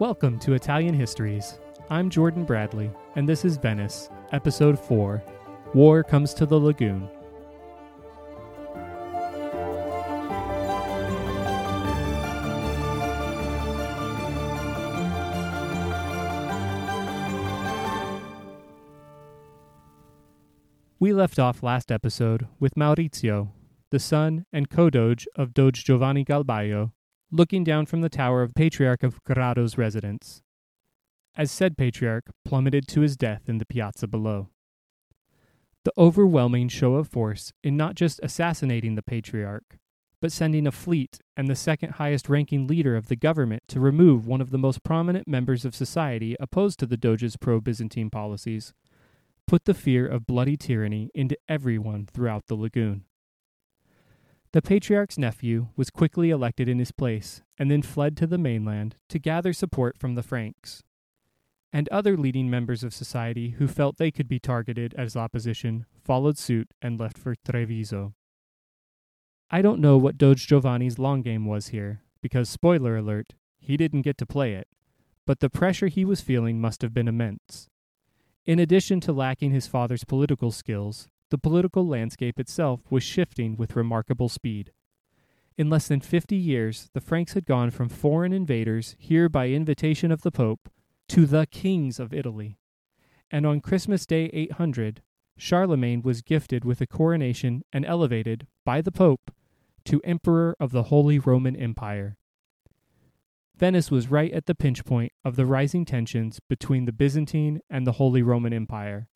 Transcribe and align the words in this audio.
Welcome 0.00 0.40
to 0.40 0.54
Italian 0.54 0.92
Histories. 0.92 1.60
I'm 1.88 2.10
Jordan 2.10 2.44
Bradley, 2.44 2.90
and 3.14 3.28
this 3.28 3.44
is 3.44 3.56
Venice, 3.56 4.10
Episode 4.32 4.76
4 4.76 5.22
War 5.72 6.02
Comes 6.02 6.34
to 6.34 6.46
the 6.46 6.58
Lagoon. 6.58 7.08
We 20.98 21.12
left 21.12 21.38
off 21.38 21.62
last 21.62 21.92
episode 21.92 22.48
with 22.58 22.74
Maurizio, 22.74 23.50
the 23.90 24.00
son 24.00 24.44
and 24.52 24.68
co 24.68 24.90
doge 24.90 25.28
of 25.36 25.54
Doge 25.54 25.84
Giovanni 25.84 26.24
Galbaio, 26.24 26.90
looking 27.34 27.64
down 27.64 27.84
from 27.84 28.00
the 28.00 28.08
tower 28.08 28.42
of 28.42 28.54
Patriarch 28.54 29.02
of 29.02 29.22
Grado's 29.24 29.76
residence, 29.76 30.40
as 31.36 31.50
said 31.50 31.76
patriarch 31.76 32.30
plummeted 32.44 32.86
to 32.86 33.00
his 33.00 33.16
death 33.16 33.48
in 33.48 33.58
the 33.58 33.66
piazza 33.66 34.06
below. 34.06 34.50
The 35.84 35.92
overwhelming 35.98 36.68
show 36.68 36.94
of 36.94 37.08
force 37.08 37.52
in 37.64 37.76
not 37.76 37.96
just 37.96 38.20
assassinating 38.22 38.94
the 38.94 39.02
patriarch, 39.02 39.78
but 40.20 40.30
sending 40.30 40.64
a 40.64 40.72
fleet 40.72 41.18
and 41.36 41.48
the 41.48 41.56
second 41.56 41.94
highest 41.94 42.28
ranking 42.28 42.68
leader 42.68 42.94
of 42.94 43.08
the 43.08 43.16
government 43.16 43.64
to 43.66 43.80
remove 43.80 44.28
one 44.28 44.40
of 44.40 44.50
the 44.50 44.58
most 44.58 44.84
prominent 44.84 45.26
members 45.26 45.64
of 45.64 45.74
society 45.74 46.36
opposed 46.38 46.78
to 46.78 46.86
the 46.86 46.96
Doge's 46.96 47.36
pro 47.36 47.60
Byzantine 47.60 48.10
policies, 48.10 48.72
put 49.48 49.64
the 49.64 49.74
fear 49.74 50.06
of 50.06 50.24
bloody 50.24 50.56
tyranny 50.56 51.10
into 51.16 51.36
everyone 51.48 52.06
throughout 52.06 52.46
the 52.46 52.54
lagoon. 52.54 53.04
The 54.54 54.62
patriarch's 54.62 55.18
nephew 55.18 55.70
was 55.74 55.90
quickly 55.90 56.30
elected 56.30 56.68
in 56.68 56.78
his 56.78 56.92
place 56.92 57.42
and 57.58 57.68
then 57.68 57.82
fled 57.82 58.16
to 58.18 58.26
the 58.28 58.38
mainland 58.38 58.94
to 59.08 59.18
gather 59.18 59.52
support 59.52 59.98
from 59.98 60.14
the 60.14 60.22
Franks. 60.22 60.84
And 61.72 61.88
other 61.88 62.16
leading 62.16 62.48
members 62.48 62.84
of 62.84 62.94
society 62.94 63.56
who 63.58 63.66
felt 63.66 63.96
they 63.96 64.12
could 64.12 64.28
be 64.28 64.38
targeted 64.38 64.94
as 64.96 65.16
opposition 65.16 65.86
followed 66.04 66.38
suit 66.38 66.68
and 66.80 67.00
left 67.00 67.18
for 67.18 67.34
Treviso. 67.34 68.14
I 69.50 69.60
don't 69.60 69.80
know 69.80 69.98
what 69.98 70.18
Doge 70.18 70.46
Giovanni's 70.46 71.00
long 71.00 71.22
game 71.22 71.46
was 71.46 71.68
here, 71.68 72.02
because, 72.22 72.48
spoiler 72.48 72.96
alert, 72.96 73.32
he 73.58 73.76
didn't 73.76 74.02
get 74.02 74.16
to 74.18 74.24
play 74.24 74.54
it, 74.54 74.68
but 75.26 75.40
the 75.40 75.50
pressure 75.50 75.88
he 75.88 76.04
was 76.04 76.20
feeling 76.20 76.60
must 76.60 76.80
have 76.82 76.94
been 76.94 77.08
immense. 77.08 77.68
In 78.46 78.60
addition 78.60 79.00
to 79.00 79.12
lacking 79.12 79.50
his 79.50 79.66
father's 79.66 80.04
political 80.04 80.52
skills, 80.52 81.08
the 81.30 81.38
political 81.38 81.86
landscape 81.86 82.38
itself 82.38 82.80
was 82.90 83.02
shifting 83.02 83.56
with 83.56 83.76
remarkable 83.76 84.28
speed. 84.28 84.72
In 85.56 85.70
less 85.70 85.88
than 85.88 86.00
50 86.00 86.34
years, 86.34 86.90
the 86.94 87.00
Franks 87.00 87.34
had 87.34 87.46
gone 87.46 87.70
from 87.70 87.88
foreign 87.88 88.32
invaders 88.32 88.96
here 88.98 89.28
by 89.28 89.48
invitation 89.48 90.10
of 90.10 90.22
the 90.22 90.32
Pope 90.32 90.68
to 91.08 91.26
the 91.26 91.46
kings 91.46 92.00
of 92.00 92.12
Italy. 92.12 92.58
And 93.30 93.46
on 93.46 93.60
Christmas 93.60 94.06
Day 94.06 94.30
800, 94.32 95.02
Charlemagne 95.36 96.02
was 96.02 96.22
gifted 96.22 96.64
with 96.64 96.80
a 96.80 96.86
coronation 96.86 97.62
and 97.72 97.84
elevated, 97.84 98.46
by 98.64 98.80
the 98.80 98.92
Pope, 98.92 99.30
to 99.84 100.00
Emperor 100.04 100.56
of 100.58 100.72
the 100.72 100.84
Holy 100.84 101.18
Roman 101.18 101.56
Empire. 101.56 102.16
Venice 103.56 103.90
was 103.90 104.10
right 104.10 104.32
at 104.32 104.46
the 104.46 104.54
pinch 104.54 104.84
point 104.84 105.12
of 105.24 105.36
the 105.36 105.46
rising 105.46 105.84
tensions 105.84 106.40
between 106.48 106.84
the 106.84 106.92
Byzantine 106.92 107.60
and 107.70 107.86
the 107.86 107.92
Holy 107.92 108.22
Roman 108.22 108.52
Empire, 108.52 109.08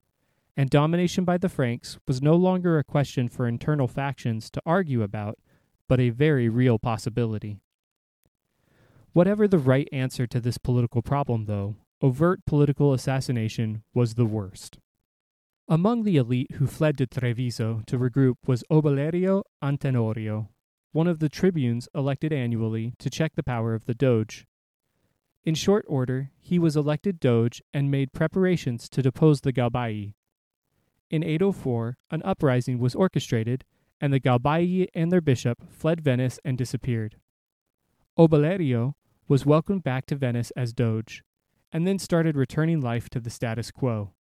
and 0.58 0.70
domination 0.70 1.24
by 1.24 1.38
the 1.38 1.48
Franks 1.48 2.00
was 2.08 2.20
no 2.20 2.34
longer 2.34 2.78
a 2.78 2.84
question 2.84 3.28
for 3.28 3.46
internal 3.46 3.86
factions 3.86 4.50
to 4.50 4.60
argue 4.66 5.04
about, 5.04 5.38
but 5.86 6.00
a 6.00 6.10
very 6.10 6.48
real 6.48 6.80
possibility. 6.80 7.60
Whatever 9.12 9.46
the 9.46 9.56
right 9.56 9.88
answer 9.92 10.26
to 10.26 10.40
this 10.40 10.58
political 10.58 11.00
problem, 11.00 11.44
though, 11.44 11.76
overt 12.02 12.44
political 12.44 12.92
assassination 12.92 13.84
was 13.94 14.16
the 14.16 14.26
worst. 14.26 14.80
Among 15.68 16.02
the 16.02 16.16
elite 16.16 16.50
who 16.54 16.66
fled 16.66 16.98
to 16.98 17.06
Treviso 17.06 17.82
to 17.86 17.96
regroup 17.96 18.34
was 18.44 18.64
Obelerio 18.68 19.44
Antenorio, 19.62 20.48
one 20.90 21.06
of 21.06 21.20
the 21.20 21.28
tribunes 21.28 21.88
elected 21.94 22.32
annually 22.32 22.94
to 22.98 23.08
check 23.08 23.36
the 23.36 23.44
power 23.44 23.74
of 23.74 23.84
the 23.84 23.94
Doge. 23.94 24.44
In 25.44 25.54
short 25.54 25.84
order, 25.86 26.32
he 26.40 26.58
was 26.58 26.76
elected 26.76 27.20
Doge 27.20 27.62
and 27.72 27.92
made 27.92 28.12
preparations 28.12 28.88
to 28.88 29.02
depose 29.02 29.42
the 29.42 29.52
Galbaii. 29.52 30.14
In 31.10 31.24
804, 31.24 31.96
an 32.10 32.22
uprising 32.24 32.78
was 32.78 32.94
orchestrated, 32.94 33.64
and 34.00 34.12
the 34.12 34.20
Galbaii 34.20 34.88
and 34.94 35.10
their 35.10 35.20
bishop 35.20 35.70
fled 35.70 36.00
Venice 36.00 36.38
and 36.44 36.58
disappeared. 36.58 37.16
Obelerio 38.18 38.94
was 39.26 39.46
welcomed 39.46 39.82
back 39.82 40.06
to 40.06 40.16
Venice 40.16 40.50
as 40.52 40.72
Doge, 40.72 41.22
and 41.72 41.86
then 41.86 41.98
started 41.98 42.36
returning 42.36 42.80
life 42.80 43.08
to 43.10 43.20
the 43.20 43.30
status 43.30 43.70
quo 43.70 44.12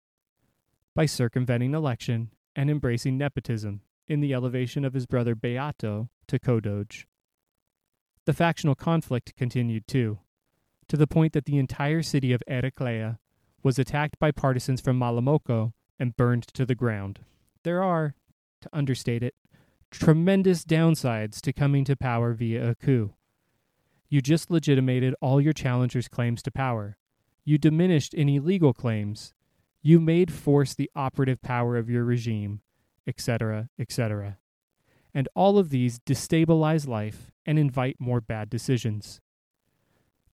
by 0.95 1.05
circumventing 1.05 1.73
election 1.73 2.31
and 2.55 2.69
embracing 2.69 3.17
nepotism 3.17 3.81
in 4.07 4.19
the 4.19 4.33
elevation 4.33 4.83
of 4.83 4.93
his 4.93 5.05
brother 5.05 5.35
Beato 5.35 6.09
to 6.27 6.39
co-doge. 6.39 7.07
The 8.25 8.33
factional 8.33 8.75
conflict 8.75 9.35
continued 9.35 9.87
too, 9.87 10.19
to 10.87 10.97
the 10.97 11.07
point 11.07 11.33
that 11.33 11.45
the 11.45 11.57
entire 11.57 12.01
city 12.01 12.33
of 12.33 12.41
Eraclea 12.49 13.19
was 13.61 13.77
attacked 13.77 14.17
by 14.19 14.31
partisans 14.31 14.81
from 14.81 14.99
Malamocco 14.99 15.73
and 15.99 16.15
burned 16.17 16.47
to 16.47 16.65
the 16.65 16.75
ground. 16.75 17.19
There 17.63 17.83
are, 17.83 18.15
to 18.61 18.69
understate 18.73 19.23
it, 19.23 19.35
tremendous 19.91 20.63
downsides 20.63 21.41
to 21.41 21.53
coming 21.53 21.85
to 21.85 21.95
power 21.95 22.33
via 22.33 22.69
a 22.69 22.75
coup. 22.75 23.13
You 24.09 24.21
just 24.21 24.49
legitimated 24.49 25.15
all 25.21 25.41
your 25.41 25.53
challengers' 25.53 26.07
claims 26.07 26.41
to 26.43 26.51
power. 26.51 26.97
You 27.43 27.57
diminished 27.57 28.13
any 28.17 28.39
legal 28.39 28.73
claims. 28.73 29.33
You 29.81 29.99
made 29.99 30.31
force 30.31 30.73
the 30.73 30.89
operative 30.95 31.41
power 31.41 31.77
of 31.77 31.89
your 31.89 32.03
regime, 32.03 32.61
etc., 33.05 33.69
etc. 33.79 34.37
And 35.13 35.27
all 35.35 35.57
of 35.57 35.69
these 35.69 35.99
destabilize 35.99 36.87
life 36.87 37.31
and 37.45 37.57
invite 37.57 37.97
more 37.99 38.21
bad 38.21 38.49
decisions. 38.49 39.21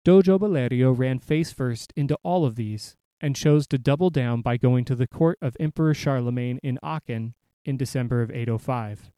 Doge 0.03 0.28
Obelerio 0.28 0.97
ran 0.97 1.20
face 1.20 1.52
first 1.52 1.91
into 1.96 2.18
all 2.24 2.46
of 2.46 2.56
these 2.56 2.96
and 3.22 3.35
chose 3.35 3.68
to 3.68 3.78
double 3.78 4.09
down 4.09 4.41
by 4.41 4.57
going 4.57 4.85
to 4.85 4.96
the 4.96 5.07
court 5.07 5.38
of 5.41 5.57
Emperor 5.59 5.94
Charlemagne 5.94 6.59
in 6.63 6.80
Aachen 6.84 7.34
in 7.66 7.78
December 7.78 8.22
of 8.22 8.31
805. 8.31 9.12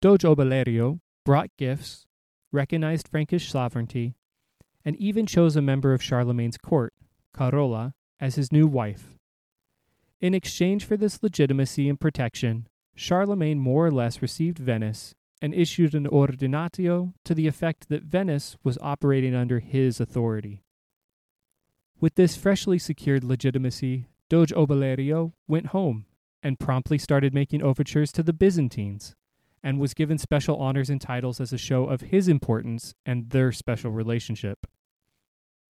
Doge 0.00 0.22
Obelerio 0.22 1.00
brought 1.24 1.50
gifts, 1.56 2.06
recognized 2.52 3.08
Frankish 3.08 3.50
sovereignty, 3.50 4.14
and 4.84 4.96
even 4.96 5.26
chose 5.26 5.56
a 5.56 5.62
member 5.62 5.92
of 5.92 6.02
Charlemagne's 6.02 6.58
court, 6.58 6.92
Carola, 7.32 7.94
as 8.20 8.36
his 8.36 8.52
new 8.52 8.66
wife. 8.66 9.18
In 10.20 10.34
exchange 10.34 10.84
for 10.84 10.96
this 10.96 11.22
legitimacy 11.22 11.88
and 11.88 11.98
protection, 12.00 12.68
Charlemagne 12.94 13.58
more 13.58 13.86
or 13.86 13.90
less 13.90 14.22
received 14.22 14.58
Venice 14.58 15.14
and 15.42 15.54
issued 15.54 15.94
an 15.94 16.06
ordinatio 16.06 17.12
to 17.24 17.34
the 17.34 17.46
effect 17.46 17.88
that 17.88 18.04
Venice 18.04 18.56
was 18.62 18.78
operating 18.80 19.34
under 19.34 19.58
his 19.58 20.00
authority. 20.00 20.63
With 22.00 22.16
this 22.16 22.36
freshly 22.36 22.78
secured 22.78 23.24
legitimacy, 23.24 24.06
Doge 24.28 24.52
Obelerio 24.52 25.32
went 25.46 25.66
home 25.66 26.06
and 26.42 26.58
promptly 26.58 26.98
started 26.98 27.32
making 27.32 27.62
overtures 27.62 28.12
to 28.12 28.22
the 28.22 28.32
Byzantines, 28.32 29.14
and 29.62 29.80
was 29.80 29.94
given 29.94 30.18
special 30.18 30.58
honors 30.58 30.90
and 30.90 31.00
titles 31.00 31.40
as 31.40 31.52
a 31.52 31.58
show 31.58 31.86
of 31.86 32.02
his 32.02 32.28
importance 32.28 32.94
and 33.06 33.30
their 33.30 33.50
special 33.50 33.90
relationship. 33.90 34.66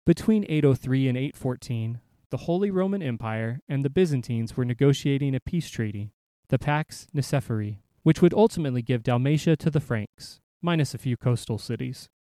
Between 0.05 0.45
803 0.49 1.09
and 1.09 1.17
814, 1.17 2.01
the 2.31 2.39
Holy 2.39 2.71
Roman 2.71 3.03
Empire 3.03 3.61
and 3.69 3.85
the 3.85 3.91
Byzantines 3.91 4.57
were 4.57 4.65
negotiating 4.65 5.35
a 5.35 5.41
peace 5.41 5.71
treaty, 5.71 6.11
the 6.49 6.59
Pax 6.59 7.07
Nicephori, 7.15 7.79
which 8.03 8.21
would 8.21 8.35
ultimately 8.35 8.83
give 8.83 9.05
Dalmatia 9.05 9.57
to 9.57 9.71
the 9.71 9.81
Franks, 9.81 10.41
minus 10.61 10.93
a 10.93 10.99
few 10.99 11.17
coastal 11.17 11.59
cities. 11.59 12.11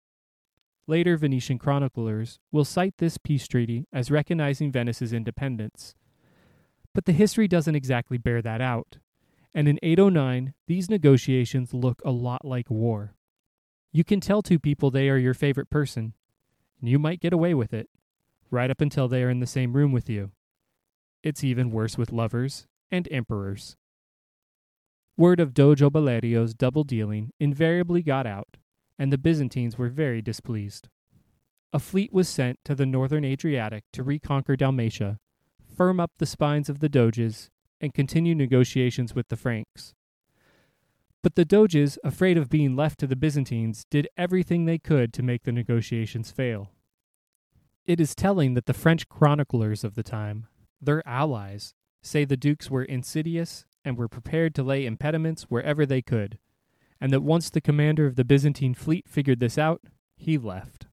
Later 0.87 1.17
Venetian 1.17 1.59
chroniclers 1.59 2.39
will 2.53 2.65
cite 2.65 2.99
this 2.99 3.17
peace 3.17 3.47
treaty 3.47 3.87
as 3.93 4.11
recognizing 4.11 4.71
Venice's 4.71 5.13
independence. 5.13 5.95
But 6.93 7.07
the 7.07 7.13
history 7.13 7.49
doesn't 7.49 7.75
exactly 7.75 8.19
bear 8.19 8.43
that 8.43 8.61
out, 8.61 8.99
and 9.55 9.67
in 9.67 9.79
809, 9.83 10.53
these 10.67 10.91
negotiations 10.91 11.73
look 11.73 12.03
a 12.05 12.11
lot 12.11 12.45
like 12.45 12.71
war. 12.71 13.15
You 13.93 14.05
can 14.05 14.21
tell 14.21 14.43
two 14.43 14.59
people 14.59 14.91
they 14.91 15.09
are 15.09 15.17
your 15.17 15.35
favorite 15.35 15.71
person, 15.71 16.13
and 16.81 16.89
you 16.89 16.99
might 16.99 17.21
get 17.21 17.33
away 17.33 17.55
with 17.55 17.73
it, 17.73 17.89
right 18.51 18.71
up 18.71 18.81
until 18.81 19.09
they 19.09 19.23
are 19.23 19.31
in 19.31 19.41
the 19.41 19.47
same 19.47 19.73
room 19.73 19.91
with 19.91 20.11
you. 20.11 20.33
It's 21.23 21.43
even 21.43 21.71
worse 21.71 21.97
with 21.97 22.13
lovers 22.13 22.67
and 22.91 23.09
emperors. 23.11 23.77
Word 25.17 25.41
of 25.41 25.55
Doge 25.55 25.81
Obelerio's 25.81 26.55
double 26.55 26.85
dealing 26.85 27.31
invariably 27.41 28.03
got 28.03 28.27
out, 28.27 28.59
and 28.99 29.13
the 29.13 29.19
Byzantines 29.19 29.77
were 29.77 29.89
very 29.89 30.23
displeased. 30.23 30.89
A 31.73 31.79
fleet 31.79 32.13
was 32.13 32.29
sent 32.29 32.59
to 32.65 32.75
the 32.75 32.87
northern 32.87 33.25
Adriatic 33.25 33.85
to 33.93 34.03
reconquer 34.03 34.57
Dalmatia, 34.57 35.19
firm 35.67 35.99
up 35.99 36.13
the 36.19 36.27
spines 36.27 36.69
of 36.69 36.79
the 36.79 36.89
Doges, 36.89 37.51
and 37.81 37.93
continue 37.93 38.35
negotiations 38.35 39.15
with 39.15 39.29
the 39.29 39.37
Franks. 39.37 39.95
But 41.23 41.35
the 41.35 41.45
Doges, 41.45 41.99
afraid 42.05 42.37
of 42.37 42.51
being 42.51 42.77
left 42.77 43.01
to 43.01 43.07
the 43.07 43.17
Byzantines, 43.17 43.87
did 43.91 44.09
everything 44.17 44.65
they 44.65 44.79
could 44.79 45.13
to 45.15 45.23
make 45.23 45.43
the 45.43 45.53
negotiations 45.53 46.31
fail. 46.31 46.71
It 47.87 48.01
is 48.01 48.15
telling 48.15 48.55
that 48.55 48.67
the 48.67 48.75
French 48.75 49.09
chroniclers 49.09 49.85
of 49.85 49.95
the 49.95 50.03
time, 50.03 50.47
their 50.81 51.07
allies, 51.09 51.75
say 52.03 52.25
the 52.25 52.37
dukes 52.37 52.71
were 52.71 52.85
insidious 52.85 53.67
and 53.85 53.97
were 53.97 54.09
prepared 54.09 54.55
to 54.55 54.63
lay 54.63 54.87
impediments 54.87 55.45
wherever 55.45 55.85
they 55.85 56.03
could, 56.03 56.39
and 57.05 57.13
that 57.13 57.21
once 57.21 57.51
the 57.51 57.61
commander 57.61 58.07
of 58.07 58.17
the 58.17 58.25
Byzantine 58.25 58.73
fleet 58.73 59.07
figured 59.07 59.39
this 59.39 59.59
out, 59.59 59.83
he 60.17 60.39
left. 60.39 60.87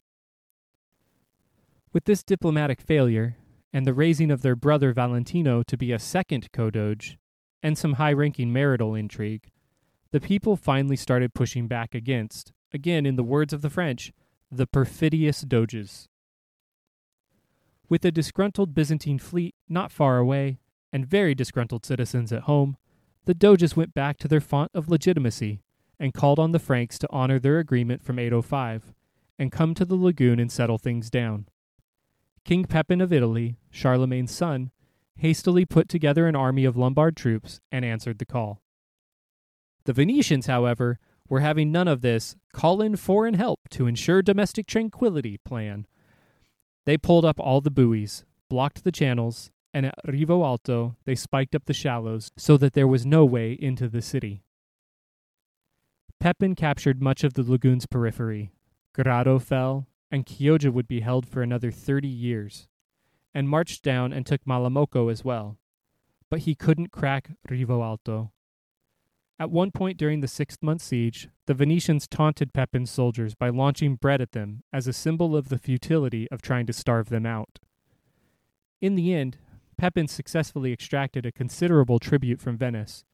With 1.93 2.03
this 2.03 2.21
diplomatic 2.21 2.81
failure, 2.81 3.37
and 3.71 3.87
the 3.87 3.93
raising 3.93 4.29
of 4.29 4.41
their 4.41 4.57
brother 4.57 4.91
Valentino 4.91 5.63
to 5.63 5.77
be 5.77 5.93
a 5.93 5.99
second 5.99 6.51
co-doge, 6.51 7.17
and 7.63 7.77
some 7.77 7.93
high-ranking 7.93 8.51
marital 8.51 8.93
intrigue, 8.93 9.51
the 10.11 10.19
people 10.19 10.57
finally 10.57 10.97
started 10.97 11.33
pushing 11.33 11.69
back 11.69 11.95
against, 11.95 12.51
again 12.73 13.05
in 13.05 13.15
the 13.15 13.23
words 13.23 13.53
of 13.53 13.61
the 13.61 13.69
French, 13.69 14.11
the 14.51 14.67
perfidious 14.67 15.39
doges. 15.43 16.09
With 17.87 18.03
a 18.03 18.11
disgruntled 18.11 18.73
Byzantine 18.73 19.17
fleet 19.17 19.55
not 19.69 19.93
far 19.93 20.17
away, 20.17 20.59
and 20.91 21.07
very 21.07 21.33
disgruntled 21.33 21.85
citizens 21.85 22.33
at 22.33 22.43
home, 22.43 22.75
the 23.23 23.33
doges 23.33 23.77
went 23.77 23.93
back 23.93 24.17
to 24.17 24.27
their 24.27 24.41
font 24.41 24.71
of 24.73 24.89
legitimacy 24.89 25.61
and 26.01 26.15
called 26.15 26.39
on 26.39 26.51
the 26.51 26.59
Franks 26.59 26.97
to 26.97 27.07
honor 27.11 27.37
their 27.37 27.59
agreement 27.59 28.01
from 28.03 28.17
805 28.17 28.91
and 29.37 29.51
come 29.51 29.75
to 29.75 29.85
the 29.85 29.95
lagoon 29.95 30.39
and 30.39 30.51
settle 30.51 30.79
things 30.79 31.11
down. 31.11 31.47
King 32.43 32.65
Pepin 32.65 33.01
of 33.01 33.13
Italy, 33.13 33.57
Charlemagne's 33.69 34.31
son, 34.31 34.71
hastily 35.17 35.63
put 35.63 35.87
together 35.87 36.25
an 36.25 36.35
army 36.35 36.65
of 36.65 36.75
Lombard 36.75 37.15
troops 37.15 37.61
and 37.71 37.85
answered 37.85 38.17
the 38.17 38.25
call. 38.25 38.63
The 39.85 39.93
Venetians, 39.93 40.47
however, 40.47 40.97
were 41.29 41.41
having 41.41 41.71
none 41.71 41.87
of 41.87 42.01
this 42.01 42.35
call 42.51 42.81
in 42.81 42.95
foreign 42.95 43.35
help 43.35 43.69
to 43.69 43.85
ensure 43.85 44.23
domestic 44.23 44.65
tranquility 44.65 45.37
plan. 45.37 45.85
They 46.87 46.97
pulled 46.97 47.25
up 47.25 47.39
all 47.39 47.61
the 47.61 47.69
buoys, 47.69 48.25
blocked 48.49 48.83
the 48.83 48.91
channels, 48.91 49.51
and 49.71 49.85
at 49.85 49.95
Rivo 50.07 50.43
Alto 50.43 50.95
they 51.05 51.13
spiked 51.13 51.53
up 51.53 51.65
the 51.65 51.73
shallows 51.73 52.31
so 52.35 52.57
that 52.57 52.73
there 52.73 52.87
was 52.87 53.05
no 53.05 53.23
way 53.23 53.53
into 53.53 53.87
the 53.87 54.01
city. 54.01 54.43
Pepin 56.21 56.53
captured 56.53 57.01
much 57.01 57.23
of 57.23 57.33
the 57.33 57.41
lagoon's 57.41 57.87
periphery. 57.87 58.51
Grado 58.93 59.39
fell, 59.39 59.87
and 60.11 60.23
Chioggia 60.23 60.71
would 60.71 60.87
be 60.87 60.99
held 60.99 61.27
for 61.27 61.41
another 61.41 61.71
thirty 61.71 62.07
years, 62.07 62.67
and 63.33 63.49
marched 63.49 63.81
down 63.81 64.13
and 64.13 64.23
took 64.23 64.45
Malamocco 64.45 65.11
as 65.11 65.25
well. 65.25 65.57
But 66.29 66.41
he 66.41 66.53
couldn't 66.53 66.91
crack 66.91 67.31
Rivo 67.49 67.83
Alto. 67.83 68.31
At 69.39 69.49
one 69.49 69.71
point 69.71 69.97
during 69.97 70.19
the 70.19 70.27
six 70.27 70.59
month 70.61 70.83
siege, 70.83 71.27
the 71.47 71.55
Venetians 71.55 72.07
taunted 72.07 72.53
Pepin's 72.53 72.91
soldiers 72.91 73.33
by 73.33 73.49
launching 73.49 73.95
bread 73.95 74.21
at 74.21 74.33
them 74.33 74.61
as 74.71 74.85
a 74.85 74.93
symbol 74.93 75.35
of 75.35 75.49
the 75.49 75.57
futility 75.57 76.29
of 76.29 76.43
trying 76.43 76.67
to 76.67 76.73
starve 76.73 77.09
them 77.09 77.25
out. 77.25 77.57
In 78.79 78.93
the 78.93 79.11
end, 79.11 79.37
Pepin 79.75 80.07
successfully 80.07 80.71
extracted 80.71 81.25
a 81.25 81.31
considerable 81.31 81.97
tribute 81.97 82.39
from 82.39 82.57
Venice, 82.57 83.05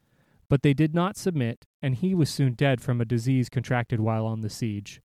but 0.48 0.62
they 0.62 0.74
did 0.74 0.94
not 0.94 1.16
submit, 1.16 1.66
and 1.82 1.96
he 1.96 2.14
was 2.14 2.30
soon 2.30 2.54
dead 2.54 2.80
from 2.80 3.00
a 3.00 3.04
disease 3.04 3.48
contracted 3.48 4.00
while 4.00 4.26
on 4.26 4.40
the 4.40 4.50
siege. 4.50 5.00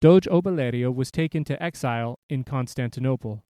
Doge 0.00 0.26
Obelerio 0.26 0.94
was 0.94 1.10
taken 1.10 1.44
to 1.44 1.62
exile 1.62 2.18
in 2.28 2.44
Constantinople, 2.44 3.44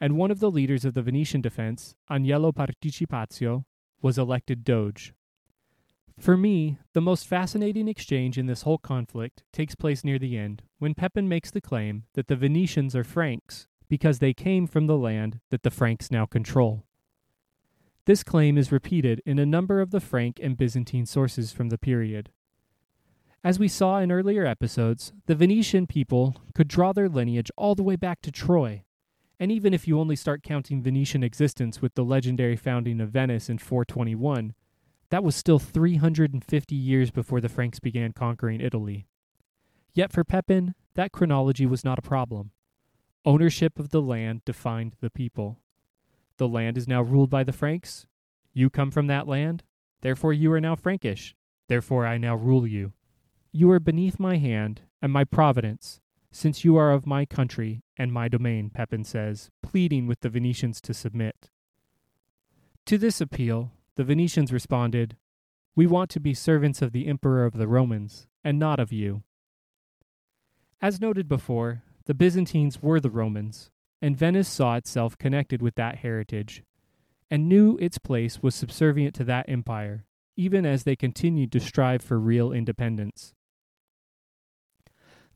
and 0.00 0.16
one 0.16 0.30
of 0.30 0.40
the 0.40 0.50
leaders 0.50 0.84
of 0.84 0.94
the 0.94 1.02
Venetian 1.02 1.40
defense, 1.40 1.94
Agnello 2.10 2.52
Participazio, 2.54 3.64
was 4.00 4.16
elected 4.16 4.64
Doge. 4.64 5.12
For 6.18 6.36
me, 6.36 6.78
the 6.92 7.00
most 7.00 7.26
fascinating 7.26 7.88
exchange 7.88 8.38
in 8.38 8.46
this 8.46 8.62
whole 8.62 8.78
conflict 8.78 9.42
takes 9.52 9.74
place 9.74 10.04
near 10.04 10.18
the 10.18 10.36
end, 10.36 10.62
when 10.78 10.94
Pepin 10.94 11.28
makes 11.28 11.50
the 11.50 11.60
claim 11.60 12.04
that 12.14 12.28
the 12.28 12.36
Venetians 12.36 12.94
are 12.94 13.04
Franks 13.04 13.66
because 13.88 14.20
they 14.20 14.32
came 14.32 14.66
from 14.66 14.86
the 14.86 14.96
land 14.96 15.40
that 15.50 15.62
the 15.62 15.70
Franks 15.70 16.10
now 16.10 16.24
control. 16.24 16.84
This 18.10 18.24
claim 18.24 18.58
is 18.58 18.72
repeated 18.72 19.22
in 19.24 19.38
a 19.38 19.46
number 19.46 19.80
of 19.80 19.92
the 19.92 20.00
Frank 20.00 20.40
and 20.42 20.58
Byzantine 20.58 21.06
sources 21.06 21.52
from 21.52 21.68
the 21.68 21.78
period. 21.78 22.30
As 23.44 23.60
we 23.60 23.68
saw 23.68 24.00
in 24.00 24.10
earlier 24.10 24.44
episodes, 24.44 25.12
the 25.26 25.36
Venetian 25.36 25.86
people 25.86 26.34
could 26.52 26.66
draw 26.66 26.92
their 26.92 27.08
lineage 27.08 27.52
all 27.56 27.76
the 27.76 27.84
way 27.84 27.94
back 27.94 28.20
to 28.22 28.32
Troy. 28.32 28.82
And 29.38 29.52
even 29.52 29.72
if 29.72 29.86
you 29.86 30.00
only 30.00 30.16
start 30.16 30.42
counting 30.42 30.82
Venetian 30.82 31.22
existence 31.22 31.80
with 31.80 31.94
the 31.94 32.02
legendary 32.02 32.56
founding 32.56 33.00
of 33.00 33.10
Venice 33.10 33.48
in 33.48 33.58
421, 33.58 34.54
that 35.10 35.22
was 35.22 35.36
still 35.36 35.60
350 35.60 36.74
years 36.74 37.12
before 37.12 37.40
the 37.40 37.48
Franks 37.48 37.78
began 37.78 38.12
conquering 38.12 38.60
Italy. 38.60 39.06
Yet 39.94 40.10
for 40.10 40.24
Pepin, 40.24 40.74
that 40.94 41.12
chronology 41.12 41.64
was 41.64 41.84
not 41.84 42.00
a 42.00 42.02
problem. 42.02 42.50
Ownership 43.24 43.78
of 43.78 43.90
the 43.90 44.02
land 44.02 44.44
defined 44.44 44.96
the 45.00 45.10
people. 45.10 45.60
The 46.40 46.48
land 46.48 46.78
is 46.78 46.88
now 46.88 47.02
ruled 47.02 47.28
by 47.28 47.44
the 47.44 47.52
Franks. 47.52 48.06
You 48.54 48.70
come 48.70 48.90
from 48.90 49.08
that 49.08 49.28
land, 49.28 49.62
therefore 50.00 50.32
you 50.32 50.50
are 50.52 50.60
now 50.60 50.74
Frankish. 50.74 51.36
Therefore 51.68 52.06
I 52.06 52.16
now 52.16 52.34
rule 52.34 52.66
you. 52.66 52.94
You 53.52 53.70
are 53.72 53.78
beneath 53.78 54.18
my 54.18 54.38
hand 54.38 54.80
and 55.02 55.12
my 55.12 55.24
providence, 55.24 56.00
since 56.32 56.64
you 56.64 56.78
are 56.78 56.92
of 56.92 57.06
my 57.06 57.26
country 57.26 57.82
and 57.98 58.10
my 58.10 58.26
domain, 58.28 58.70
Pepin 58.70 59.04
says, 59.04 59.50
pleading 59.62 60.06
with 60.06 60.20
the 60.20 60.30
Venetians 60.30 60.80
to 60.80 60.94
submit. 60.94 61.50
To 62.86 62.96
this 62.96 63.20
appeal, 63.20 63.72
the 63.96 64.04
Venetians 64.04 64.50
responded, 64.50 65.18
We 65.76 65.86
want 65.86 66.08
to 66.12 66.20
be 66.20 66.32
servants 66.32 66.80
of 66.80 66.92
the 66.92 67.06
Emperor 67.06 67.44
of 67.44 67.58
the 67.58 67.68
Romans, 67.68 68.28
and 68.42 68.58
not 68.58 68.80
of 68.80 68.94
you. 68.94 69.24
As 70.80 71.02
noted 71.02 71.28
before, 71.28 71.82
the 72.06 72.14
Byzantines 72.14 72.80
were 72.80 72.98
the 72.98 73.10
Romans, 73.10 73.70
and 74.02 74.16
Venice 74.16 74.48
saw 74.48 74.76
itself 74.76 75.18
connected 75.18 75.62
with 75.62 75.74
that 75.74 75.96
heritage, 75.96 76.62
and 77.30 77.48
knew 77.48 77.76
its 77.78 77.98
place 77.98 78.42
was 78.42 78.54
subservient 78.54 79.14
to 79.14 79.24
that 79.24 79.48
empire, 79.48 80.06
even 80.36 80.64
as 80.66 80.84
they 80.84 80.96
continued 80.96 81.52
to 81.52 81.60
strive 81.60 82.02
for 82.02 82.18
real 82.18 82.52
independence. 82.52 83.34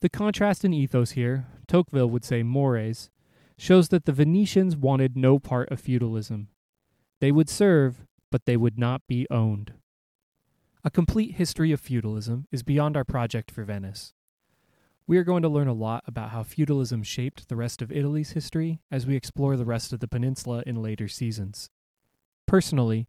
The 0.01 0.09
contrast 0.09 0.65
in 0.65 0.75
ethos 0.75 1.13
here, 1.13 1.47
Tocqueville 1.67 2.11
would 2.11 2.25
say 2.25 2.43
mores, 2.43 3.11
shows 3.57 3.89
that 3.89 4.05
the 4.05 4.13
Venetians 4.13 4.77
wanted 4.77 5.17
no 5.17 5.39
part 5.39 5.71
of 5.71 5.81
feudalism. 5.81 6.49
They 7.21 7.31
would 7.33 7.49
serve, 7.49 8.05
but 8.31 8.45
they 8.45 8.57
would 8.57 8.79
not 8.79 9.03
be 9.07 9.27
owned. 9.31 9.75
A 10.83 10.91
complete 10.91 11.37
history 11.37 11.73
of 11.73 11.81
feudalism 11.81 12.47
is 12.53 12.63
beyond 12.63 12.97
our 12.97 13.05
project 13.05 13.51
for 13.51 13.65
Venice. 13.65 14.13
We 15.07 15.19
are 15.19 15.25
going 15.25 15.43
to 15.43 15.51
learn 15.51 15.69
a 15.69 15.75
lot 15.75 16.03
about 16.07 16.31
how 16.31 16.43
feudalism 16.43 17.03
shaped 17.03 17.49
the 17.49 17.57
rest 17.57 17.83
of 17.83 17.93
Italy's 17.93 18.31
history 18.31 18.81
as 18.91 19.07
we 19.07 19.17
explore 19.17 19.55
the 19.55 19.67
rest 19.67 19.93
of 19.93 20.01
the 20.01 20.09
peninsula 20.09 20.63
in 20.67 20.83
later 20.83 21.09
seasons. 21.09 21.69
Personally, 22.47 23.07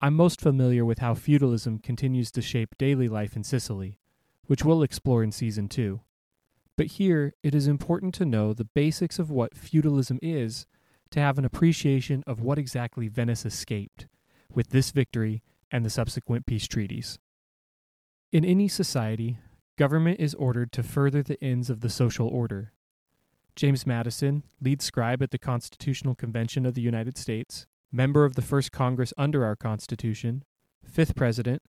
I'm 0.00 0.14
most 0.14 0.40
familiar 0.40 0.84
with 0.84 0.98
how 0.98 1.14
feudalism 1.14 1.78
continues 1.78 2.32
to 2.32 2.42
shape 2.42 2.76
daily 2.78 3.06
life 3.06 3.36
in 3.36 3.44
Sicily, 3.44 4.00
which 4.46 4.64
we'll 4.64 4.82
explore 4.82 5.22
in 5.22 5.30
season 5.30 5.68
2. 5.68 6.00
But 6.76 6.86
here, 6.86 7.34
it 7.44 7.54
is 7.54 7.68
important 7.68 8.12
to 8.14 8.24
know 8.24 8.52
the 8.52 8.64
basics 8.64 9.20
of 9.20 9.30
what 9.30 9.56
feudalism 9.56 10.18
is 10.22 10.66
to 11.10 11.20
have 11.20 11.38
an 11.38 11.44
appreciation 11.44 12.24
of 12.26 12.40
what 12.40 12.58
exactly 12.58 13.06
Venice 13.06 13.46
escaped 13.46 14.08
with 14.52 14.70
this 14.70 14.90
victory 14.90 15.44
and 15.70 15.84
the 15.84 15.90
subsequent 15.90 16.46
peace 16.46 16.66
treaties. 16.66 17.20
In 18.32 18.44
any 18.44 18.66
society, 18.66 19.38
Government 19.80 20.20
is 20.20 20.34
ordered 20.34 20.72
to 20.72 20.82
further 20.82 21.22
the 21.22 21.42
ends 21.42 21.70
of 21.70 21.80
the 21.80 21.88
social 21.88 22.28
order. 22.28 22.74
James 23.56 23.86
Madison, 23.86 24.42
lead 24.60 24.82
scribe 24.82 25.22
at 25.22 25.30
the 25.30 25.38
Constitutional 25.38 26.14
Convention 26.14 26.66
of 26.66 26.74
the 26.74 26.82
United 26.82 27.16
States, 27.16 27.64
member 27.90 28.26
of 28.26 28.34
the 28.34 28.42
first 28.42 28.72
Congress 28.72 29.14
under 29.16 29.42
our 29.42 29.56
Constitution, 29.56 30.44
fifth 30.84 31.16
president, 31.16 31.62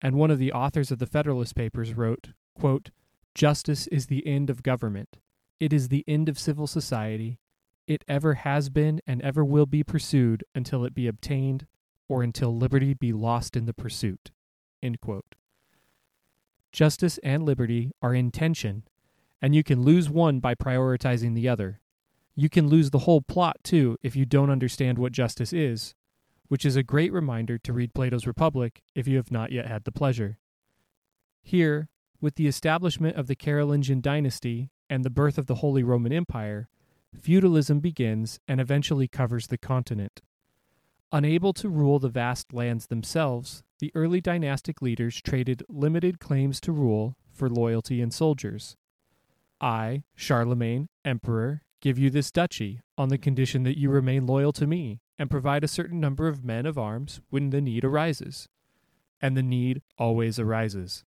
and 0.00 0.16
one 0.16 0.30
of 0.30 0.38
the 0.38 0.50
authors 0.50 0.90
of 0.90 0.98
the 0.98 1.04
Federalist 1.04 1.54
Papers 1.54 1.92
wrote, 1.92 2.30
quote, 2.58 2.88
Justice 3.34 3.86
is 3.88 4.06
the 4.06 4.26
end 4.26 4.48
of 4.48 4.62
government. 4.62 5.18
It 5.60 5.74
is 5.74 5.90
the 5.90 6.04
end 6.08 6.30
of 6.30 6.38
civil 6.38 6.66
society. 6.66 7.38
It 7.86 8.02
ever 8.08 8.32
has 8.32 8.70
been 8.70 9.02
and 9.06 9.20
ever 9.20 9.44
will 9.44 9.66
be 9.66 9.84
pursued 9.84 10.42
until 10.54 10.86
it 10.86 10.94
be 10.94 11.06
obtained 11.06 11.66
or 12.08 12.22
until 12.22 12.56
liberty 12.56 12.94
be 12.94 13.12
lost 13.12 13.56
in 13.56 13.66
the 13.66 13.74
pursuit. 13.74 14.30
End 14.82 15.02
quote 15.02 15.34
justice, 16.72 17.18
and 17.18 17.42
liberty 17.42 17.92
are 18.02 18.14
in 18.14 18.30
tension, 18.30 18.84
and 19.40 19.54
you 19.54 19.62
can 19.62 19.82
lose 19.82 20.10
one 20.10 20.40
by 20.40 20.54
prioritizing 20.54 21.34
the 21.34 21.48
other. 21.48 21.80
You 22.34 22.48
can 22.48 22.68
lose 22.68 22.90
the 22.90 23.00
whole 23.00 23.20
plot, 23.20 23.58
too, 23.64 23.96
if 24.02 24.14
you 24.14 24.24
don't 24.24 24.50
understand 24.50 24.98
what 24.98 25.12
justice 25.12 25.52
is, 25.52 25.94
which 26.48 26.64
is 26.64 26.76
a 26.76 26.82
great 26.82 27.12
reminder 27.12 27.58
to 27.58 27.72
read 27.72 27.94
Plato's 27.94 28.26
Republic 28.26 28.82
if 28.94 29.08
you 29.08 29.16
have 29.16 29.30
not 29.30 29.52
yet 29.52 29.66
had 29.66 29.84
the 29.84 29.92
pleasure. 29.92 30.38
Here, 31.42 31.88
with 32.20 32.34
the 32.34 32.46
establishment 32.46 33.16
of 33.16 33.26
the 33.26 33.36
Carolingian 33.36 34.00
dynasty 34.00 34.70
and 34.90 35.04
the 35.04 35.10
birth 35.10 35.38
of 35.38 35.46
the 35.46 35.56
Holy 35.56 35.82
Roman 35.82 36.12
Empire, 36.12 36.68
feudalism 37.18 37.80
begins 37.80 38.40
and 38.46 38.60
eventually 38.60 39.08
covers 39.08 39.46
the 39.46 39.58
continent. 39.58 40.20
Unable 41.10 41.52
to 41.54 41.68
rule 41.68 41.98
the 41.98 42.08
vast 42.08 42.52
lands 42.52 42.86
themselves, 42.86 43.62
the 43.78 43.92
early 43.94 44.20
dynastic 44.20 44.82
leaders 44.82 45.20
traded 45.20 45.62
limited 45.68 46.18
claims 46.18 46.60
to 46.60 46.72
rule 46.72 47.16
for 47.32 47.48
loyalty 47.48 48.00
and 48.00 48.12
soldiers. 48.12 48.76
I, 49.60 50.04
Charlemagne, 50.14 50.88
emperor, 51.04 51.62
give 51.80 51.98
you 51.98 52.10
this 52.10 52.30
duchy 52.30 52.80
on 52.96 53.08
the 53.08 53.18
condition 53.18 53.62
that 53.64 53.78
you 53.78 53.90
remain 53.90 54.26
loyal 54.26 54.52
to 54.52 54.66
me 54.66 55.00
and 55.18 55.30
provide 55.30 55.64
a 55.64 55.68
certain 55.68 56.00
number 56.00 56.28
of 56.28 56.44
men 56.44 56.66
of 56.66 56.78
arms 56.78 57.20
when 57.30 57.50
the 57.50 57.60
need 57.60 57.84
arises. 57.84 58.48
And 59.20 59.36
the 59.36 59.42
need 59.42 59.82
always 59.96 60.38
arises. 60.38 61.04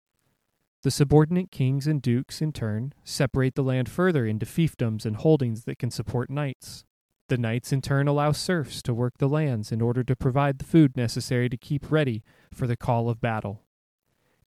The 0.83 0.91
subordinate 0.91 1.51
kings 1.51 1.87
and 1.87 2.01
dukes, 2.01 2.41
in 2.41 2.53
turn, 2.53 2.95
separate 3.05 3.55
the 3.55 3.63
land 3.63 3.89
further 3.89 4.25
into 4.27 4.47
fiefdoms 4.47 5.05
and 5.05 5.17
holdings 5.17 5.65
that 5.65 5.79
can 5.79 5.91
support 5.91 6.31
knights. 6.31 6.85
The 7.31 7.39
knights, 7.39 7.73
in 7.73 7.81
turn, 7.81 8.09
allow 8.09 8.33
serfs 8.33 8.83
to 8.83 8.93
work 8.93 9.19
the 9.19 9.29
lands 9.29 9.71
in 9.71 9.81
order 9.81 10.03
to 10.03 10.17
provide 10.17 10.59
the 10.59 10.65
food 10.65 10.97
necessary 10.97 11.49
to 11.49 11.57
keep 11.57 11.89
ready 11.89 12.25
for 12.53 12.67
the 12.67 12.77
call 12.77 13.09
of 13.09 13.21
battle. 13.21 13.63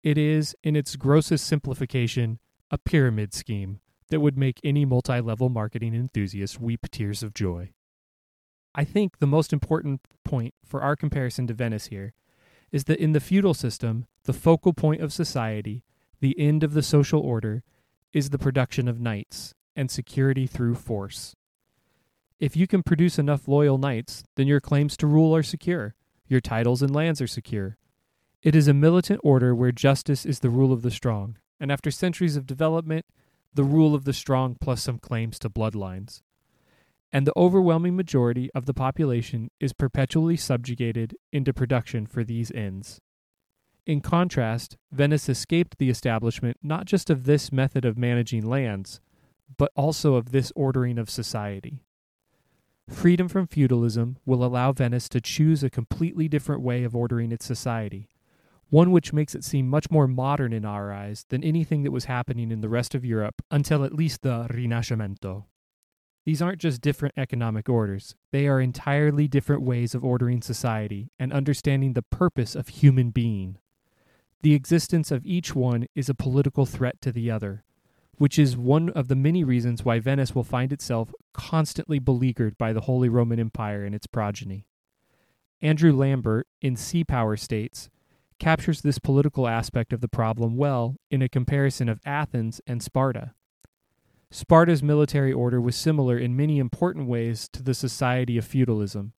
It 0.03 0.17
is, 0.17 0.53
in 0.63 0.75
its 0.75 0.97
grossest 0.97 1.47
simplification, 1.47 2.39
a 2.69 2.77
pyramid 2.77 3.33
scheme 3.33 3.79
that 4.09 4.19
would 4.19 4.37
make 4.37 4.59
any 4.65 4.83
multi 4.83 5.21
level 5.21 5.47
marketing 5.47 5.95
enthusiast 5.95 6.59
weep 6.59 6.91
tears 6.91 7.23
of 7.23 7.33
joy. 7.33 7.71
I 8.75 8.83
think 8.83 9.19
the 9.19 9.27
most 9.27 9.53
important 9.53 10.01
point 10.25 10.53
for 10.65 10.81
our 10.81 10.97
comparison 10.97 11.47
to 11.47 11.53
Venice 11.53 11.85
here 11.85 12.13
is 12.69 12.83
that 12.83 12.99
in 12.99 13.13
the 13.13 13.21
feudal 13.21 13.53
system, 13.53 14.07
the 14.25 14.33
focal 14.33 14.73
point 14.73 15.01
of 15.01 15.13
society, 15.13 15.85
the 16.19 16.37
end 16.37 16.65
of 16.65 16.73
the 16.73 16.83
social 16.83 17.21
order, 17.21 17.63
is 18.11 18.31
the 18.31 18.37
production 18.37 18.89
of 18.89 18.99
knights 18.99 19.53
and 19.73 19.89
security 19.89 20.47
through 20.47 20.75
force. 20.75 21.33
If 22.39 22.57
you 22.57 22.67
can 22.67 22.83
produce 22.83 23.19
enough 23.19 23.47
loyal 23.47 23.77
knights, 23.77 24.23
then 24.35 24.47
your 24.47 24.59
claims 24.59 24.97
to 24.97 25.07
rule 25.07 25.35
are 25.35 25.43
secure, 25.43 25.95
your 26.27 26.41
titles 26.41 26.81
and 26.81 26.93
lands 26.93 27.21
are 27.21 27.27
secure. 27.27 27.77
It 28.41 28.55
is 28.55 28.67
a 28.67 28.73
militant 28.73 29.21
order 29.23 29.55
where 29.55 29.71
justice 29.71 30.25
is 30.25 30.39
the 30.39 30.49
rule 30.49 30.73
of 30.73 30.81
the 30.81 30.91
strong, 30.91 31.37
and 31.59 31.71
after 31.71 31.91
centuries 31.91 32.35
of 32.35 32.45
development, 32.45 33.05
the 33.53 33.63
rule 33.63 33.95
of 33.95 34.03
the 34.03 34.13
strong 34.13 34.55
plus 34.59 34.81
some 34.81 34.97
claims 34.97 35.39
to 35.39 35.49
bloodlines. 35.49 36.21
And 37.11 37.27
the 37.27 37.37
overwhelming 37.37 37.95
majority 37.95 38.49
of 38.55 38.65
the 38.65 38.73
population 38.73 39.51
is 39.59 39.71
perpetually 39.71 40.35
subjugated 40.35 41.15
into 41.31 41.53
production 41.53 42.07
for 42.07 42.23
these 42.23 42.51
ends. 42.51 42.99
In 43.85 44.01
contrast, 44.01 44.77
Venice 44.91 45.29
escaped 45.29 45.77
the 45.77 45.89
establishment 45.89 46.57
not 46.63 46.85
just 46.85 47.09
of 47.09 47.25
this 47.25 47.51
method 47.51 47.85
of 47.85 47.97
managing 47.97 48.45
lands, 48.45 48.99
but 49.57 49.71
also 49.75 50.15
of 50.15 50.31
this 50.31 50.51
ordering 50.55 50.97
of 50.97 51.09
society. 51.09 51.83
Freedom 52.89 53.27
from 53.27 53.47
feudalism 53.47 54.17
will 54.25 54.43
allow 54.43 54.71
Venice 54.71 55.07
to 55.09 55.21
choose 55.21 55.63
a 55.63 55.69
completely 55.69 56.27
different 56.27 56.61
way 56.61 56.83
of 56.83 56.95
ordering 56.95 57.31
its 57.31 57.45
society, 57.45 58.09
one 58.69 58.91
which 58.91 59.13
makes 59.13 59.35
it 59.35 59.43
seem 59.43 59.69
much 59.69 59.89
more 59.89 60.07
modern 60.07 60.51
in 60.51 60.65
our 60.65 60.91
eyes 60.91 61.25
than 61.29 61.43
anything 61.43 61.83
that 61.83 61.91
was 61.91 62.05
happening 62.05 62.51
in 62.51 62.61
the 62.61 62.69
rest 62.69 62.93
of 62.93 63.05
Europe 63.05 63.41
until 63.49 63.83
at 63.83 63.93
least 63.93 64.21
the 64.21 64.47
Rinascimento. 64.49 65.45
These 66.25 66.41
aren't 66.41 66.61
just 66.61 66.81
different 66.81 67.15
economic 67.17 67.67
orders, 67.67 68.15
they 68.31 68.47
are 68.47 68.61
entirely 68.61 69.27
different 69.27 69.61
ways 69.61 69.93
of 69.93 70.03
ordering 70.03 70.41
society 70.41 71.11
and 71.19 71.33
understanding 71.33 71.93
the 71.93 72.01
purpose 72.01 72.55
of 72.55 72.69
human 72.69 73.11
being. 73.11 73.57
The 74.41 74.53
existence 74.53 75.11
of 75.11 75.25
each 75.25 75.55
one 75.55 75.87
is 75.95 76.09
a 76.09 76.15
political 76.15 76.65
threat 76.65 77.01
to 77.01 77.11
the 77.11 77.29
other, 77.31 77.63
which 78.17 78.37
is 78.37 78.55
one 78.55 78.89
of 78.89 79.07
the 79.07 79.15
many 79.15 79.43
reasons 79.43 79.83
why 79.83 79.99
Venice 79.99 80.35
will 80.35 80.43
find 80.43 80.71
itself 80.71 81.13
constantly 81.33 81.99
beleaguered 81.99 82.57
by 82.57 82.73
the 82.73 82.81
Holy 82.81 83.09
Roman 83.09 83.39
Empire 83.39 83.83
and 83.83 83.95
its 83.95 84.07
progeny. 84.07 84.67
Andrew 85.61 85.93
Lambert, 85.93 86.47
in 86.61 86.75
Sea 86.75 87.03
Power, 87.03 87.37
states 87.37 87.89
captures 88.39 88.81
this 88.81 88.99
political 88.99 89.47
aspect 89.47 89.93
of 89.93 90.01
the 90.01 90.07
problem 90.07 90.57
well 90.57 90.97
in 91.09 91.21
a 91.21 91.29
comparison 91.29 91.87
of 91.87 92.01
Athens 92.05 92.59
and 92.67 92.83
Sparta. 92.83 93.33
Sparta's 94.29 94.83
military 94.83 95.31
order 95.31 95.61
was 95.61 95.75
similar 95.75 96.17
in 96.17 96.35
many 96.35 96.59
important 96.59 97.07
ways 97.07 97.47
to 97.53 97.63
the 97.63 97.73
society 97.73 98.37
of 98.37 98.45
feudalism, 98.45 99.13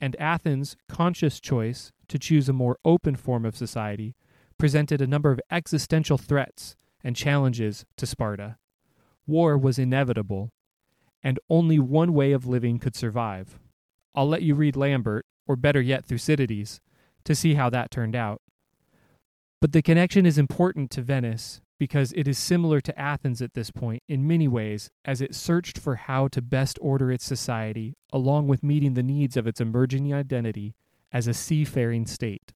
and 0.00 0.16
Athens' 0.16 0.76
conscious 0.88 1.38
choice 1.38 1.92
to 2.08 2.18
choose 2.18 2.48
a 2.48 2.54
more 2.54 2.78
open 2.84 3.14
form 3.14 3.44
of 3.44 3.56
society 3.56 4.16
presented 4.58 5.00
a 5.00 5.06
number 5.06 5.30
of 5.30 5.40
existential 5.50 6.18
threats 6.18 6.74
and 7.02 7.16
challenges 7.16 7.84
to 7.96 8.06
Sparta. 8.06 8.58
War 9.26 9.56
was 9.58 9.78
inevitable, 9.78 10.50
and 11.22 11.38
only 11.50 11.78
one 11.78 12.12
way 12.14 12.32
of 12.32 12.46
living 12.46 12.78
could 12.78 12.96
survive. 12.96 13.58
I'll 14.14 14.28
let 14.28 14.42
you 14.42 14.54
read 14.54 14.76
Lambert, 14.76 15.26
or 15.46 15.56
better 15.56 15.80
yet, 15.80 16.04
Thucydides, 16.04 16.80
to 17.24 17.34
see 17.34 17.54
how 17.54 17.70
that 17.70 17.90
turned 17.90 18.16
out. 18.16 18.40
But 19.60 19.72
the 19.72 19.82
connection 19.82 20.24
is 20.26 20.38
important 20.38 20.90
to 20.92 21.02
Venice 21.02 21.60
because 21.78 22.12
it 22.12 22.26
is 22.26 22.38
similar 22.38 22.80
to 22.80 22.98
Athens 22.98 23.40
at 23.40 23.54
this 23.54 23.70
point 23.70 24.02
in 24.08 24.26
many 24.26 24.48
ways, 24.48 24.90
as 25.04 25.20
it 25.20 25.34
searched 25.34 25.78
for 25.78 25.96
how 25.96 26.28
to 26.28 26.42
best 26.42 26.78
order 26.80 27.10
its 27.12 27.24
society 27.24 27.94
along 28.12 28.48
with 28.48 28.62
meeting 28.62 28.94
the 28.94 29.02
needs 29.02 29.36
of 29.36 29.46
its 29.46 29.60
emerging 29.60 30.12
identity 30.12 30.74
as 31.12 31.26
a 31.26 31.34
seafaring 31.34 32.06
state. 32.06 32.52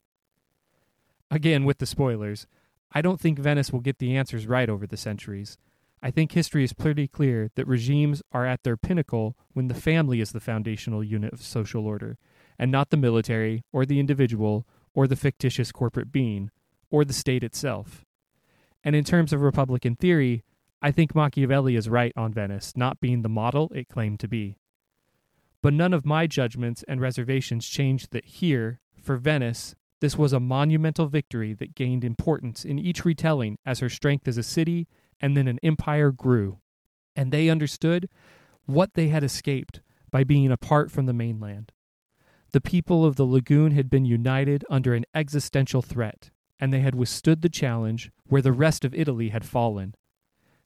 Again, 1.31 1.65
with 1.65 1.79
the 1.79 1.87
spoilers, 1.87 2.47
I 2.93 3.01
don't 3.03 3.21
think 3.21 3.39
Venice 3.39 3.73
will 3.73 3.81
get 3.81 3.99
the 3.99 4.17
answers 4.17 4.47
right 4.47 4.69
over 4.69 4.87
the 4.87 4.97
centuries. 4.97 5.57
I 6.03 6.11
think 6.11 6.33
history 6.33 6.65
is 6.65 6.73
pretty 6.73 7.09
clear 7.09 7.51
that 7.55 7.67
regimes 7.67 8.23
are 8.33 8.45
at 8.45 8.65
their 8.65 8.77
pinnacle 8.77 9.37
when 9.53 9.69
the 9.69 9.75
family 9.75 10.21
is 10.21 10.33
the 10.33 10.41
foundational 10.41 11.03
unit 11.03 11.33
of 11.33 11.43
social 11.43 11.87
order, 11.87 12.19
and 12.59 12.71
not 12.71 12.91
the 12.91 12.97
military, 12.97 13.65
or 13.73 13.87
the 13.87 14.01
individual, 14.01 14.67
or 14.95 15.07
the 15.07 15.17
fictitious 15.17 15.73
corporate 15.73 16.13
being, 16.13 16.51
or 16.91 17.05
the 17.05 17.13
state 17.13 17.45
itself. 17.45 18.05
And 18.85 18.97
in 18.97 19.05
terms 19.05 19.33
of 19.33 19.41
Republican 19.41 19.95
theory, 19.95 20.43
I 20.83 20.91
think 20.91 21.15
Machiavelli 21.15 21.77
is 21.77 21.89
right 21.89 22.13
on 22.17 22.33
Venice 22.33 22.73
not 22.77 23.01
being 23.01 23.23
the 23.23 23.29
model 23.29 23.71
it 23.75 23.89
claimed 23.89 24.19
to 24.21 24.29
be. 24.29 24.57
But 25.63 25.73
none 25.73 25.95
of 25.95 26.05
my 26.05 26.27
judgments 26.27 26.85
and 26.89 27.01
reservations 27.01 27.69
change 27.69 28.11
that 28.11 28.25
here, 28.25 28.81
for 29.01 29.17
Venice, 29.17 29.77
this 30.03 30.19
was 30.19 30.33
a 30.33 30.41
monumental 30.41 31.07
victory 31.07 31.55
that 31.55 31.77
gained 31.77 32.03
importance 32.03 32.65
in 32.65 32.77
each 32.77 33.05
retelling 33.05 33.57
as 33.65 33.79
her 33.79 33.89
strength 33.89 34.27
as 34.27 34.37
a 34.37 34.43
city 34.43 34.89
and 35.21 35.37
then 35.37 35.47
an 35.47 35.61
empire 35.63 36.11
grew. 36.11 36.59
And 37.15 37.31
they 37.31 37.49
understood 37.49 38.09
what 38.67 38.95
they 38.95 39.11
had 39.11 39.23
escaped 39.23 39.81
by 40.11 40.25
being 40.25 40.51
apart 40.51 40.91
from 40.91 41.07
the 41.07 41.13
mainland. 41.13 41.71
The 42.51 42.61
people 42.61 43.05
of 43.05 43.15
the 43.15 43.25
lagoon 43.25 43.71
had 43.71 43.89
been 43.89 44.05
united 44.05 44.65
under 44.69 44.93
an 44.93 45.05
existential 45.15 45.83
threat, 45.83 46.31
and 46.59 46.73
they 46.73 46.81
had 46.81 46.97
withstood 46.97 47.41
the 47.41 47.49
challenge 47.49 48.11
where 48.27 48.43
the 48.43 48.51
rest 48.51 48.85
of 48.85 48.97
Italy 48.97 49.29
had 49.29 49.45
fallen. 49.45 49.95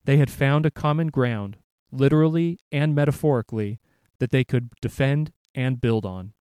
They 0.06 0.16
had 0.16 0.30
found 0.30 0.64
a 0.64 0.70
common 0.70 1.08
ground, 1.08 1.58
literally 1.92 2.58
and 2.72 2.94
metaphorically, 2.94 3.80
that 4.18 4.30
they 4.30 4.44
could 4.44 4.70
defend 4.80 5.32
and 5.54 5.78
build 5.78 6.06
on. 6.06 6.32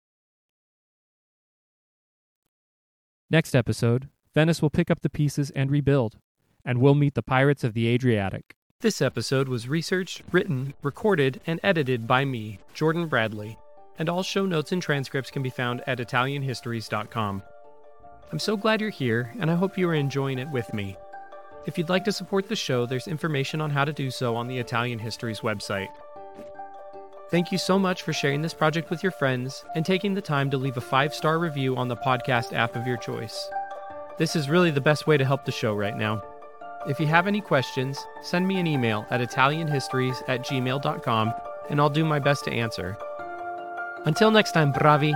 Next 3.31 3.55
episode, 3.55 4.09
Venice 4.35 4.61
will 4.61 4.69
pick 4.69 4.91
up 4.91 5.01
the 5.01 5.09
pieces 5.09 5.49
and 5.55 5.71
rebuild, 5.71 6.17
and 6.63 6.79
we'll 6.79 6.93
meet 6.93 7.15
the 7.15 7.23
pirates 7.23 7.63
of 7.63 7.73
the 7.73 7.87
Adriatic. 7.87 8.55
This 8.81 9.01
episode 9.01 9.47
was 9.47 9.67
researched, 9.67 10.21
written, 10.31 10.75
recorded, 10.83 11.41
and 11.47 11.59
edited 11.63 12.05
by 12.05 12.23
me, 12.23 12.59
Jordan 12.75 13.07
Bradley, 13.07 13.57
and 13.97 14.09
all 14.09 14.21
show 14.21 14.45
notes 14.45 14.71
and 14.71 14.81
transcripts 14.81 15.31
can 15.31 15.41
be 15.41 15.49
found 15.49 15.81
at 15.87 15.97
ItalianHistories.com. 15.97 17.41
I'm 18.31 18.39
so 18.39 18.55
glad 18.55 18.79
you're 18.79 18.91
here, 18.91 19.33
and 19.39 19.49
I 19.49 19.55
hope 19.55 19.75
you 19.75 19.89
are 19.89 19.95
enjoying 19.95 20.37
it 20.37 20.49
with 20.51 20.71
me. 20.71 20.95
If 21.65 21.79
you'd 21.79 21.89
like 21.89 22.03
to 22.05 22.11
support 22.11 22.47
the 22.47 22.55
show, 22.55 22.85
there's 22.85 23.07
information 23.07 23.59
on 23.59 23.71
how 23.71 23.85
to 23.85 23.93
do 23.93 24.11
so 24.11 24.35
on 24.35 24.47
the 24.47 24.59
Italian 24.59 24.99
Histories 24.99 25.39
website. 25.39 25.89
Thank 27.31 27.51
you 27.51 27.57
so 27.57 27.79
much 27.79 28.03
for 28.03 28.13
sharing 28.13 28.41
this 28.41 28.53
project 28.53 28.89
with 28.89 29.01
your 29.01 29.11
friends 29.11 29.65
and 29.75 29.85
taking 29.85 30.13
the 30.13 30.21
time 30.21 30.49
to 30.51 30.57
leave 30.57 30.77
a 30.77 30.81
five 30.81 31.13
star 31.13 31.39
review 31.39 31.75
on 31.75 31.87
the 31.87 31.95
podcast 31.97 32.53
app 32.53 32.75
of 32.75 32.85
your 32.85 32.97
choice. 32.97 33.49
This 34.17 34.35
is 34.35 34.49
really 34.49 34.71
the 34.71 34.81
best 34.81 35.07
way 35.07 35.17
to 35.17 35.25
help 35.25 35.43
the 35.43 35.51
show 35.51 35.73
right 35.73 35.97
now. 35.97 36.23
If 36.87 36.99
you 36.99 37.07
have 37.07 37.27
any 37.27 37.41
questions, 37.41 37.97
send 38.21 38.47
me 38.47 38.59
an 38.59 38.67
email 38.67 39.07
at 39.09 39.21
ItalianHistories 39.21 40.21
at 40.27 40.45
gmail.com 40.45 41.33
and 41.69 41.81
I'll 41.81 41.89
do 41.89 42.05
my 42.05 42.19
best 42.19 42.45
to 42.45 42.51
answer. 42.51 42.95
Until 44.05 44.29
next 44.29 44.51
time, 44.51 44.71
bravi, 44.71 45.13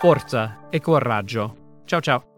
forza 0.00 0.54
e 0.70 0.80
coraggio. 0.80 1.56
Ciao 1.86 2.00
ciao. 2.00 2.35